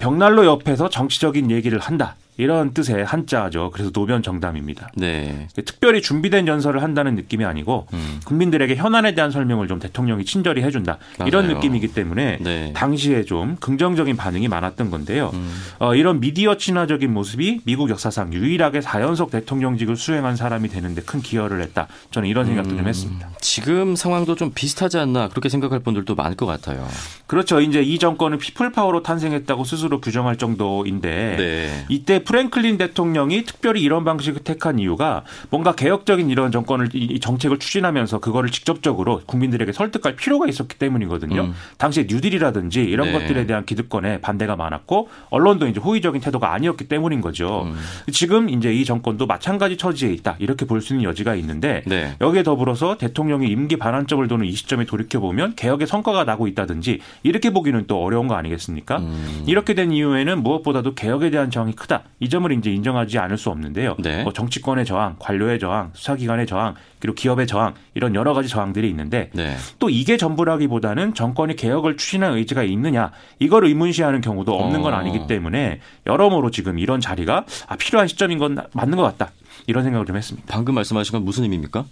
[0.00, 2.16] 벽난로 옆에서 정치적인 얘기를 한다.
[2.36, 3.70] 이런 뜻의 한자죠.
[3.72, 4.90] 그래서 노변 정담입니다.
[4.94, 5.48] 네.
[5.54, 8.20] 특별히 준비된 연설을 한다는 느낌이 아니고 음.
[8.24, 11.28] 국민들에게 현안에 대한 설명을 좀 대통령이 친절히 해준다 맞아요.
[11.28, 12.72] 이런 느낌이기 때문에 네.
[12.74, 15.30] 당시에 좀 긍정적인 반응이 많았던 건데요.
[15.34, 15.54] 음.
[15.78, 21.62] 어, 이런 미디어 친화적인 모습이 미국 역사상 유일하게 4연속 대통령직을 수행한 사람이 되는데 큰 기여를
[21.62, 21.88] 했다.
[22.10, 22.78] 저는 이런 생각도 음.
[22.78, 23.28] 좀 했습니다.
[23.40, 26.86] 지금 상황도 좀 비슷하지 않나 그렇게 생각할 분들도 많을 것 같아요.
[27.26, 27.60] 그렇죠.
[27.60, 31.84] 이제 이 정권은 people power로 탄생했다고 스스로 규정할 정도인데 네.
[31.88, 38.20] 이때 프랭클린 대통령이 특별히 이런 방식을 택한 이유가 뭔가 개혁적인 이런 정권을 이 정책을 추진하면서
[38.20, 41.42] 그거를 직접적으로 국민들에게 설득할 필요가 있었기 때문이거든요.
[41.42, 41.54] 음.
[41.78, 43.12] 당시에 뉴딜이라든지 이런 네.
[43.12, 47.64] 것들에 대한 기득권의 반대가 많았고 언론도 이제 호의적인 태도가 아니었기 때문인 거죠.
[47.66, 47.76] 음.
[48.12, 52.16] 지금 이제 이 정권도 마찬가지 처지에 있다 이렇게 볼 수 있는 여지가 있는데 네.
[52.20, 57.50] 여기에 더불어서 대통령이 임기 반환점을 도는 이 시점에 돌이켜 보면 개혁의 성과가 나고 있다든지 이렇게
[57.50, 58.98] 보기는 또 어려운 거 아니겠습니까?
[58.98, 59.44] 음.
[59.46, 62.02] 이렇게 된 이유에는 무엇보다도 개혁에 대한 저항이 크다.
[62.18, 63.96] 이 점을 이제 인정하지 않을 수 없는데요.
[63.98, 64.22] 네.
[64.22, 69.30] 뭐 정치권의 저항, 관료의 저항, 수사기관의 저항, 그리고 기업의 저항 이런 여러 가지 저항들이 있는데
[69.34, 69.56] 네.
[69.78, 74.96] 또 이게 전부라기보다는 정권이 개혁을 추진할 의지가 있느냐 이걸 의문시하는 경우도 없는 건 어.
[74.96, 79.32] 아니기 때문에 여러모로 지금 이런 자리가 아, 필요한 시점인 건 맞는 것 같다
[79.66, 80.46] 이런 생각을 좀 했습니다.
[80.50, 81.84] 방금 말씀하신 건 무슨 의미입니까?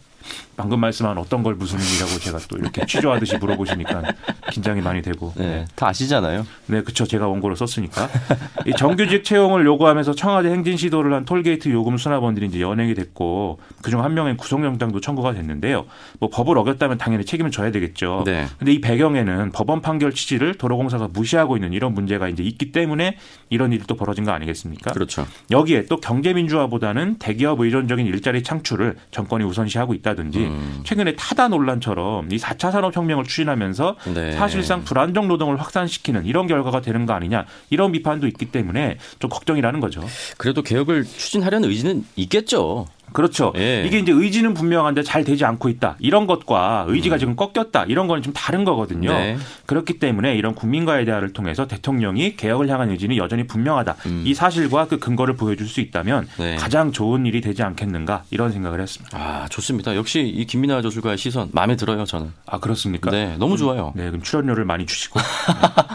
[0.57, 4.03] 방금 말씀한 어떤 걸 무슨 의미라고 제가 또 이렇게 취조하듯이 물어보시니까
[4.53, 5.33] 긴장이 많이 되고.
[5.37, 5.65] 네, 네.
[5.75, 6.47] 다 아시잖아요.
[6.67, 7.05] 네, 그쵸.
[7.05, 8.09] 제가 원고를 썼으니까.
[8.67, 14.03] 이 정규직 채용을 요구하면서 청와대 행진 시도를 한 톨게이트 요금 수납원들이 이제 연행이 됐고 그중
[14.03, 15.87] 한 명의 구속영장도 청구가 됐는데요.
[16.21, 18.23] 뭐 법을 어겼다면 당연히 책임을 져야 되겠죠.
[18.25, 18.47] 네.
[18.59, 23.19] 근데 이 배경에는 법원 판결 취지를 도로공사가 무시하고 있는 이런 문제가 이제 있기 때문에
[23.51, 24.93] 이런 일이 또 벌어진 거 아니겠습니까?
[24.93, 25.27] 그렇죠.
[25.51, 30.05] 여기에 또 경제민주화보다는 대기업 의존적인 일자리 창출을 정권이 우선시하고 있다.
[30.05, 30.81] 있다든지 음.
[30.85, 34.33] 최근에 타다 논란처럼 이 4차 산업혁명을 추진하면서 네.
[34.33, 39.81] 사실상 불안정 노동을 확산시키는 이런 결과가 되는 거 아니냐 이런 비판도 있기 때문에 좀 걱정이라는
[39.81, 40.03] 거죠.
[40.37, 42.87] 그래도 개혁을 추진하려는 의지는 있겠죠.
[43.13, 43.53] 그렇죠.
[43.57, 43.85] 예.
[43.87, 45.97] 이게 이제 의지는 분명한데 잘 되지 않고 있다.
[46.01, 47.19] 이런 것과 의지가 음.
[47.19, 47.85] 지금 꺾였다.
[47.85, 49.13] 이런 거는 좀 다른 거거든요.
[49.13, 49.37] 네.
[49.67, 53.97] 그렇기 때문에 이런 국민과의 대화를 통해서 대통령이 개혁을 향한 의지는 여전히 분명하다.
[54.07, 54.23] 음.
[54.27, 56.57] 이 사실과 그 근거를 보여줄 수 있다면 네.
[56.57, 59.17] 가장 좋은 일이 되지 않겠는가 이런 생각을 했습니다.
[59.17, 59.95] 아 좋습니다.
[59.97, 62.33] 역시 이 김민아 저술가의 시선 마음에 들어요 저는.
[62.47, 63.11] 아 그렇습니까?
[63.11, 63.93] 네, 너무 좋아요.
[63.95, 65.21] 네, 그럼 출연료를 많이 주시고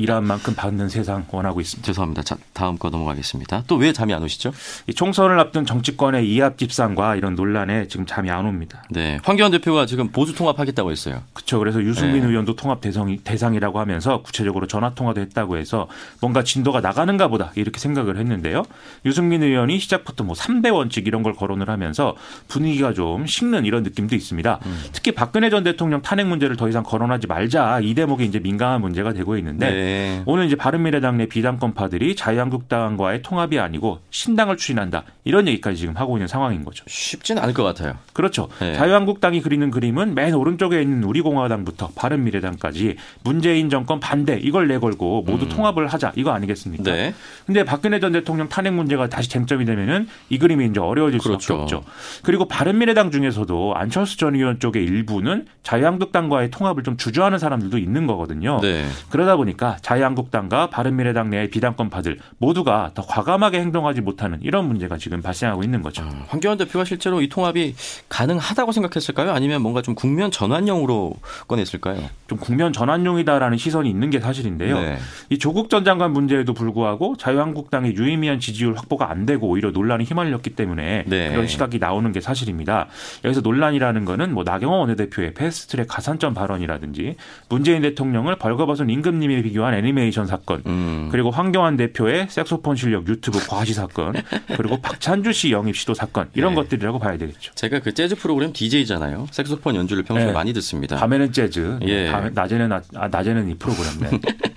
[0.00, 1.84] 일한 만큼 받는 세상 원하고 있습니다.
[1.86, 2.22] 죄송합니다.
[2.22, 3.64] 자, 다음 거 넘어가겠습니다.
[3.66, 4.52] 또 왜 잠이 안 오시죠?
[4.88, 8.82] 이 총선을 앞둔 정치권의 이합 집산과 이런 논란에 지금 잠이 안 옵니다.
[8.90, 11.22] 네, 황교안 대표가 지금 보수 통합하겠다고 했어요.
[11.32, 11.58] 그렇죠.
[11.58, 12.28] 그래서 유승민 네.
[12.28, 15.88] 의원도 통합 대상이, 대상이라고 하면서 구체적으로 전화 통화도 했다고 해서
[16.20, 18.64] 뭔가 진도가 나가는가 보다 이렇게 생각을 했는데요.
[19.06, 22.14] 유승민 의원이 시작부터 뭐 3대 원칙 이런 걸 거론을 하면서
[22.48, 24.58] 분위기가 좀 식는 이런 느낌도 있습니다.
[24.66, 24.82] 음.
[24.92, 29.12] 특히 박근혜 전 대통령 탄핵 문제를 더 이상 거론하지 말자 이 대목이 이제 민감한 문제가
[29.14, 29.89] 되고 있는데 네.
[29.90, 30.22] 네.
[30.26, 36.26] 오늘 이제 바른미래당 내 비당권파들이 자유한국당과의 통합이 아니고 신당을 추진한다 이런 얘기까지 지금 하고 있는
[36.26, 36.84] 상황인 거죠.
[36.86, 37.94] 쉽지는 않을 것 같아요.
[38.12, 38.48] 그렇죠.
[38.60, 38.74] 네.
[38.74, 45.48] 자유한국당이 그리는 그림은 맨 오른쪽에 있는 우리공화당부터 바른미래당까지 문재인 정권 반대 이걸 내걸고 모두 음.
[45.48, 46.84] 통합을 하자 이거 아니겠습니까?
[46.84, 47.14] 네.
[47.46, 51.40] 근데 박근혜 전 대통령 탄핵 문제가 다시 쟁점이 되면은 이 그림이 이제 어려워질 그렇죠.
[51.40, 51.84] 수밖에 없죠.
[52.22, 58.60] 그리고 바른미래당 중에서도 안철수 전 의원 쪽의 일부는 자유한국당과의 통합을 좀 주저하는 사람들도 있는 거거든요.
[58.60, 58.86] 네.
[59.10, 65.62] 그러다 보니까 자유한국당과 바른미래당 내의 비당권파들 모두가 더 과감하게 행동하지 못하는 이런 문제가 지금 발생하고
[65.62, 66.02] 있는 거죠.
[66.02, 67.74] 아, 황교안 대표가 실제로 이 통합이
[68.08, 69.32] 가능하다고 생각했을까요?
[69.32, 71.14] 아니면 뭔가 좀 국면 전환용으로
[71.48, 72.00] 꺼냈을까요?
[72.26, 74.80] 좀 국면 전환용이다라는 시선이 있는 게 사실인데요.
[74.80, 74.98] 네.
[75.30, 80.50] 이 조국 전 장관 문제에도 불구하고 자유한국당의 유의미한 지지율 확보가 안 되고 오히려 논란이 휘말렸기
[80.50, 81.30] 때문에 네.
[81.30, 82.86] 그런 시각이 나오는 게 사실입니다.
[83.24, 87.16] 여기서 논란이라는 거는 뭐 나경원 원내대표의 패스트트랙 가산점 발언이라든지
[87.48, 91.08] 문재인 대통령을 벌거벗은 임금님에 비교 한 애니메이션 사건, 음.
[91.10, 94.14] 그리고 황교안 대표의 색소폰 실력 유튜브 과시 사건,
[94.56, 96.62] 그리고 박찬주 씨 영입 시도 사건 이런 네.
[96.62, 97.52] 것들이라고 봐야 되겠죠.
[97.54, 99.26] 제가 그 재즈 프로그램 DJ잖아요.
[99.30, 100.32] 색소폰 연주를 평소에 네.
[100.32, 100.96] 많이 듣습니다.
[100.96, 102.10] 밤에는 재즈, 예.
[102.10, 104.00] 밤에, 낮에는 아, 낮에는 이 프로그램.
[104.00, 104.20] 네.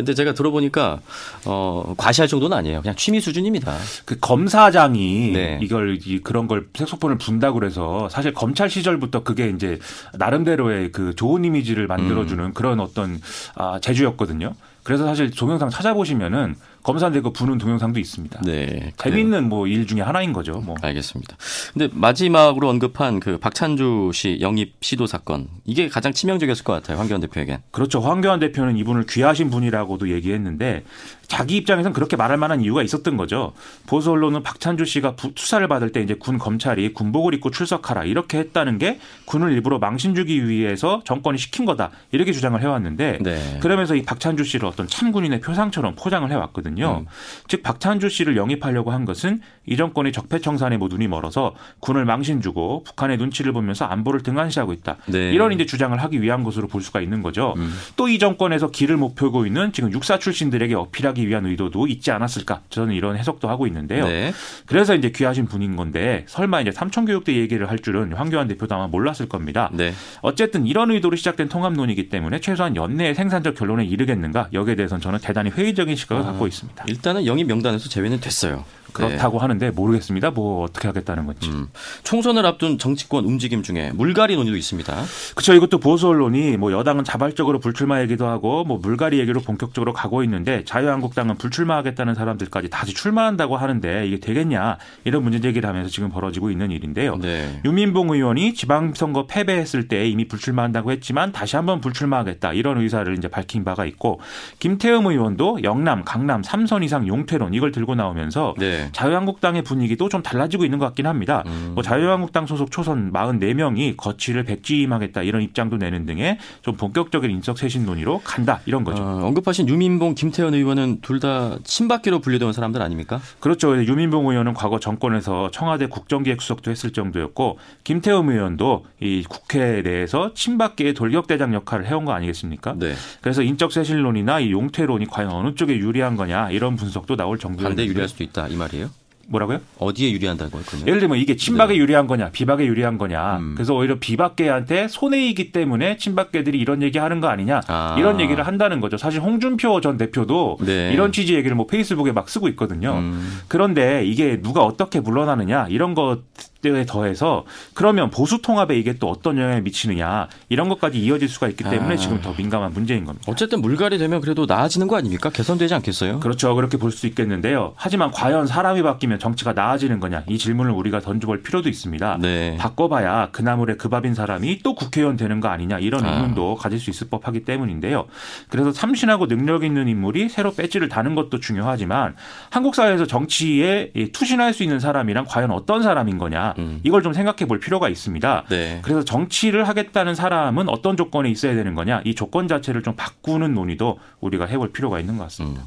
[0.00, 1.00] 근데 제가 들어보니까
[1.46, 2.82] 어, 과시할 정도는 아니에요.
[2.82, 3.76] 그냥 취미 수준입니다.
[4.04, 5.58] 그 검사장이 네.
[5.62, 9.78] 이걸 이 그런 걸 색소폰을 분다고 그래서 사실 검찰 시절부터 그게 이제
[10.14, 12.54] 나름대로의 그 좋은 이미지를 만들어주는 음.
[12.54, 13.20] 그런 어떤
[13.54, 14.54] 아, 제주였거든요.
[14.82, 18.40] 그래서 사실 동영상 찾아보시면은 검사되고 부는 동영상도 있습니다.
[18.44, 18.92] 네.
[18.96, 20.54] 재미있는 뭐 일 중에 하나인 거죠.
[20.64, 20.74] 뭐.
[20.80, 21.36] 알겠습니다.
[21.72, 26.98] 근데 마지막으로 언급한 그 박찬주 씨 영입 시도 사건 이게 가장 치명적이었을 것 같아요.
[26.98, 27.58] 황교안 대표에겐.
[27.70, 28.00] 그렇죠.
[28.00, 30.84] 황교안 대표는 이분을 귀하신 분이라고도 얘기했는데
[31.28, 33.52] 자기 입장에서는 그렇게 말할 만한 이유가 있었던 거죠.
[33.86, 38.78] 보수 언론은 박찬주 씨가 수사를 받을 때 이제 군 검찰이 군복을 입고 출석하라 이렇게 했다는
[38.78, 43.58] 게 군을 일부러 망신 주기 위해서 정권이 시킨 거다 이렇게 주장을 해왔는데 네.
[43.60, 46.69] 그러면서 이 박찬주 씨를 어떤 참군인의 표상처럼 포장을 해왔거든요.
[46.78, 47.06] 음.
[47.48, 52.82] 즉 박찬주 씨를 영입하려고 한 것은 이 정권이 적폐청산에 뭐 눈이 멀어서 군을 망신 주고
[52.84, 54.96] 북한의 눈치를 보면서 안보를 등한시하고 있다.
[55.06, 55.32] 네.
[55.32, 57.54] 이런 이제 주장을 하기 위한 것으로 볼 수가 있는 거죠.
[57.56, 57.72] 음.
[57.96, 62.62] 또이 정권에서 길을 못 펴고 있는 지금 육사 출신들에게 어필하기 위한 의도도 있지 않았을까?
[62.70, 64.06] 저는 이런 해석도 하고 있는데요.
[64.06, 64.32] 네.
[64.66, 69.28] 그래서 이제 귀하신 분인 건데 설마 이제 삼천교육대 얘기를 할 줄은 황교안 대표도 아마 몰랐을
[69.28, 69.70] 겁니다.
[69.72, 69.92] 네.
[70.22, 74.48] 어쨌든 이런 의도로 시작된 통합론이기 때문에 최소한 연내에 생산적 결론에 이르겠는가?
[74.52, 76.59] 여기에 대해서는 저는 대단히 회의적인 시각을 아, 갖고 있습니다.
[76.88, 78.64] 일단은 영입 명단에서 제외는 됐어요.
[78.92, 79.42] 그렇다고 네.
[79.42, 80.30] 하는데 모르겠습니다.
[80.30, 81.48] 뭐 어떻게 하겠다는 건지.
[81.50, 81.68] 음.
[82.04, 84.94] 총선을 앞둔 정치권 움직임 중에 물갈이 논의도 있습니다.
[85.34, 85.54] 그렇죠.
[85.54, 90.64] 이것도 보수 언론이 뭐 여당은 자발적으로 불출마 얘기도 하고 뭐 물갈이 얘기로 본격적으로 가고 있는데
[90.64, 96.70] 자유한국당은 불출마하겠다는 사람들까지 다시 출마한다고 하는데 이게 되겠냐 이런 문제 제기를 하면서 지금 벌어지고 있는
[96.70, 97.16] 일인데요.
[97.16, 97.60] 네.
[97.64, 103.64] 유민봉 의원이 지방선거 패배했을 때 이미 불출마한다고 했지만 다시 한번 불출마하겠다 이런 의사를 이제 밝힌
[103.64, 104.20] 바가 있고
[104.58, 108.79] 김태흠 의원도 영남, 강남 3선 이상 용퇴론 이걸 들고 나오면서 네.
[108.84, 108.88] 네.
[108.92, 111.44] 자유한국당의 분위기도 좀 달라지고 있는 것 같긴 합니다.
[111.46, 111.72] 음.
[111.74, 117.86] 뭐 자유한국당 소속 초선 44명이 거취를 백지임하겠다 이런 입장도 내는 등의 좀 본격적인 인적 쇄신
[117.86, 119.02] 논의로 간다 이런 거죠.
[119.02, 123.20] 어, 언급하신 유민봉, 김태현 의원은 둘 다 친박계로 분류되는 사람들 아닙니까?
[123.40, 123.76] 그렇죠.
[123.76, 131.52] 유민봉 의원은 과거 정권에서 청와대 국정기획수석도 했을 정도였고 김태현 의원도 이 국회 내에서 친박계의 돌격대장
[131.52, 132.74] 역할을 해온 거 아니겠습니까?
[132.78, 132.94] 네.
[133.20, 137.84] 그래서 인적 쇄신론이나 이 용퇴론이 과연 어느 쪽에 유리한 거냐 이런 분석도 나올 정도로 반대
[137.84, 138.69] 유리할 수도 있다 이 말.
[138.70, 138.90] 말이에요?
[139.30, 139.60] 뭐라고요?
[139.78, 140.64] 어디에 유리한다는 거예요?
[140.88, 141.78] 예를 들면 이게 친박에 네.
[141.78, 143.38] 유리한 거냐, 비박에 유리한 거냐.
[143.38, 143.54] 음.
[143.54, 147.60] 그래서 오히려 비박계한테 손해이기 때문에 친박계들이 이런 얘기 하는 거 아니냐.
[147.68, 147.94] 아.
[147.96, 148.96] 이런 얘기를 한다는 거죠.
[148.96, 150.90] 사실 홍준표 전 대표도 네.
[150.92, 152.94] 이런 취지 얘기를 뭐 페이스북에 막 쓰고 있거든요.
[152.98, 153.38] 음.
[153.46, 156.22] 그런데 이게 누가 어떻게 물러나느냐 이런 것
[156.62, 161.94] 에 더해서 그러면 보수 통합에 이게 또 어떤 영향을 미치느냐 이런 것까지 이어질 수가 있기 때문에
[161.94, 161.96] 아.
[161.96, 163.24] 지금 더 민감한 문제인 겁니다.
[163.32, 165.30] 어쨌든 물갈이 되면 그래도 나아지는 거 아닙니까?
[165.30, 166.20] 개선되지 않겠어요?
[166.20, 166.54] 그렇죠.
[166.54, 167.72] 그렇게 볼 수 있겠는데요.
[167.76, 172.18] 하지만 과연 사람이 바뀌면 정치가 나아지는 거냐 이 질문을 우리가 던져볼 필요도 있습니다.
[172.20, 172.56] 네.
[172.58, 176.12] 바꿔봐야 그나물에 그 밥인 사람이 또 국회의원 되는 거 아니냐 이런 아.
[176.16, 176.62] 의문도 아.
[176.62, 178.06] 가질 수 있을 법하기 때문인데요.
[178.48, 182.16] 그래서 참신하고 능력 있는 인물이 새로 배지를 다는 것도 중요하지만
[182.50, 186.80] 한국 사회에서 정치에 투신할 수 있는 사람이랑 과연 어떤 사람인 거냐 음.
[186.82, 188.44] 이걸 좀 생각해 볼 필요가 있습니다.
[188.48, 188.78] 네.
[188.82, 193.98] 그래서 정치를 하겠다는 사람은 어떤 조건에 있어야 되는 거냐 이 조건 자체를 좀 바꾸는 논의도
[194.20, 195.62] 우리가 해볼 필요가 있는 것 같습니다.
[195.62, 195.66] 음.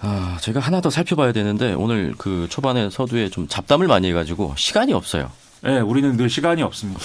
[0.00, 4.92] 아, 제가 하나 더 살펴봐야 되는데 오늘 그 초반에 서두에 좀 잡담을 많이 해가지고 시간이
[4.92, 5.30] 없어요.
[5.62, 7.00] 네, 우리는 늘 시간이 없습니다.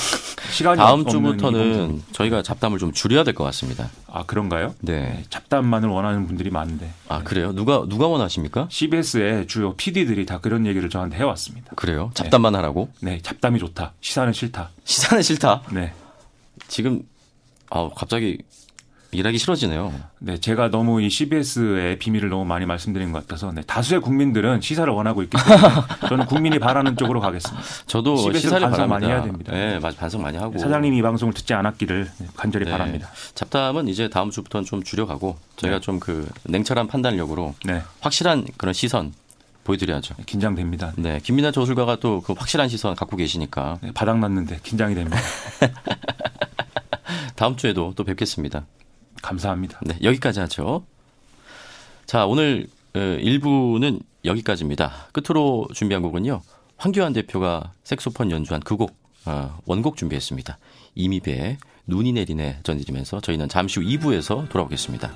[0.51, 3.89] 시간이 다음 주부터는 저희가 잡담을 좀 줄여야 될 것 같습니다.
[4.07, 4.75] 아 그런가요?
[4.81, 4.99] 네.
[5.01, 5.23] 네.
[5.29, 6.91] 잡담만을 원하는 분들이 많은데.
[7.07, 7.53] 아 그래요?
[7.53, 8.67] 누가 누가 원하십니까?
[8.69, 11.71] CBS의 주요 PD들이 다 그런 얘기를 저한테 해왔습니다.
[11.75, 12.11] 그래요?
[12.13, 12.57] 잡담만 네.
[12.57, 12.89] 하라고?
[12.99, 13.93] 네, 잡담이 좋다.
[14.01, 14.69] 시사는 싫다.
[14.83, 15.63] 시사는 싫다.
[15.71, 15.93] 네.
[16.67, 17.01] 지금
[17.69, 18.37] 아 갑자기
[19.11, 19.93] 일하기 싫어지네요.
[20.19, 24.91] 네, 제가 너무 이 CBS의 비밀을 너무 많이 말씀드린 것 같아서 네, 다수의 국민들은 시사를
[24.91, 25.67] 원하고 있기 때문에
[26.07, 27.61] 저는 국민이 바라는 쪽으로 가겠습니다.
[27.87, 28.87] 저도 시사를 반성 바랍니다.
[28.87, 29.51] 많이 해야 됩니다.
[29.51, 33.09] 네, 반성 많이 하고 사장님이 이 방송을 듣지 않았기를 간절히 네, 바랍니다.
[33.35, 35.81] 잡담은 이제 다음 주부터는 좀 줄여가고 저희가 네.
[35.81, 37.81] 좀그 냉철한 판단력으로 네.
[37.99, 39.13] 확실한 그런 시선
[39.63, 40.15] 보여드려야죠.
[40.17, 40.93] 네, 긴장됩니다.
[40.95, 45.17] 네, 김민아 저술가가 또 그 확실한 시선 갖고 계시니까 네, 바닥 났는데 긴장이 됩니다.
[47.35, 48.65] 다음 주에도 또 뵙겠습니다.
[49.21, 49.79] 감사합니다.
[49.83, 50.85] 네, 여기까지 하죠.
[52.05, 55.07] 자, 오늘 1부는 어, 여기까지입니다.
[55.13, 56.41] 끝으로 준비한 곡은요.
[56.77, 58.95] 황교안 대표가 색소폰 연주한 그 곡,
[59.25, 60.57] 어, 원곡 준비했습니다.
[60.95, 65.11] 이미배의 눈이 내리네 전해지면서 저희는 잠시 후 2부에서 돌아오겠습니다.